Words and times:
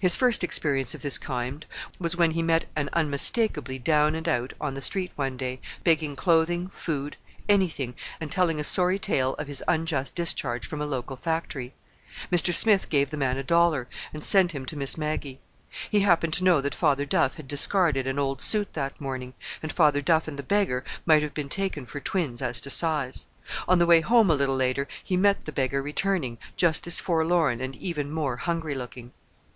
His 0.00 0.16
first 0.16 0.42
experience 0.42 0.92
of 0.92 1.02
this 1.02 1.18
kind 1.18 1.64
was 2.00 2.16
when 2.16 2.32
he 2.32 2.42
met 2.42 2.64
an 2.74 2.90
unmistakably 2.94 3.78
"down 3.78 4.16
and 4.16 4.26
out" 4.28 4.52
on 4.60 4.74
the 4.74 4.80
street 4.80 5.12
one 5.14 5.36
day, 5.36 5.60
begging 5.84 6.16
clothing, 6.16 6.66
food, 6.74 7.16
anything, 7.48 7.94
and 8.20 8.32
telling 8.32 8.58
a 8.58 8.64
sorry 8.64 8.98
tale 8.98 9.34
of 9.34 9.46
his 9.46 9.62
unjust 9.68 10.16
discharge 10.16 10.66
from 10.66 10.80
a 10.80 10.86
local 10.86 11.14
factory. 11.14 11.72
Mr. 12.32 12.52
Smith 12.52 12.90
gave 12.90 13.10
the 13.10 13.16
man 13.16 13.36
a 13.36 13.44
dollar, 13.44 13.86
and 14.12 14.24
sent 14.24 14.50
him 14.50 14.66
to 14.66 14.76
Miss 14.76 14.98
Maggie. 14.98 15.38
He 15.88 16.00
happened 16.00 16.32
to 16.32 16.44
know 16.44 16.60
that 16.60 16.74
Father 16.74 17.04
Duff 17.04 17.34
had 17.36 17.46
discarded 17.46 18.08
an 18.08 18.18
old 18.18 18.42
suit 18.42 18.72
that 18.72 19.00
morning—and 19.00 19.72
Father 19.72 20.00
Duff 20.02 20.26
and 20.26 20.36
the 20.36 20.42
beggar 20.42 20.84
might 21.06 21.22
have 21.22 21.34
been 21.34 21.48
taken 21.48 21.86
for 21.86 22.00
twins 22.00 22.42
as 22.42 22.60
to 22.62 22.70
size. 22.70 23.28
On 23.68 23.78
the 23.78 23.86
way 23.86 24.00
home 24.00 24.28
a 24.28 24.34
little 24.34 24.56
later 24.56 24.88
he 25.04 25.16
met 25.16 25.44
the 25.44 25.52
beggar 25.52 25.80
returning, 25.82 26.38
just 26.56 26.88
as 26.88 26.98
forlorn, 26.98 27.60
and 27.60 27.76
even 27.76 28.10
more 28.10 28.38
hungry 28.38 28.74
looking. 28.74 29.12